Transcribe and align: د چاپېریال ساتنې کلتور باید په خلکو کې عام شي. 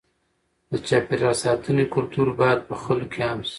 د 0.71 0.73
چاپېریال 0.87 1.35
ساتنې 1.43 1.85
کلتور 1.95 2.27
باید 2.39 2.59
په 2.69 2.75
خلکو 2.83 3.09
کې 3.13 3.21
عام 3.27 3.39
شي. 3.47 3.49